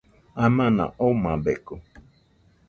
[0.45, 1.73] Amana omabeko.